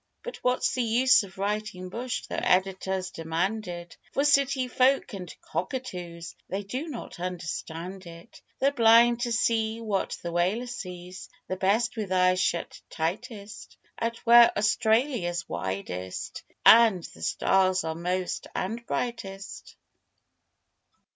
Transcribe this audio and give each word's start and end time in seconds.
But 0.23 0.37
what's 0.37 0.73
the 0.73 0.81
use 0.81 1.21
of 1.21 1.37
writing 1.37 1.89
'bush' 1.89 2.25
Though 2.25 2.39
editors 2.41 3.11
demand 3.11 3.67
it 3.67 3.97
For 4.13 4.23
city 4.25 4.67
folk 4.67 5.13
and 5.13 5.31
cockatoos, 5.41 6.33
They 6.49 6.63
do 6.63 6.87
not 6.87 7.19
understand 7.19 8.07
it. 8.07 8.41
They're 8.57 8.71
blind 8.71 9.19
to 9.31 9.81
what 9.83 10.17
the 10.23 10.31
whaler 10.31 10.65
sees 10.65 11.29
The 11.47 11.55
best 11.55 11.97
with 11.97 12.11
eyes 12.11 12.39
shut 12.41 12.81
tightest, 12.89 13.77
Out 13.99 14.17
where 14.25 14.51
Australia's 14.57 15.47
widest, 15.47 16.41
and 16.65 17.03
The 17.03 17.21
stars 17.21 17.83
are 17.83 17.93
most 17.93 18.47
and 18.55 18.83
brightest. 18.83 19.75